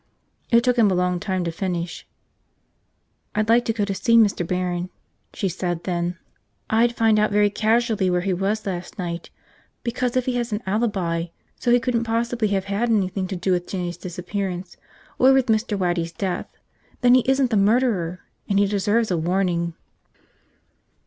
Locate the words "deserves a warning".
18.65-19.75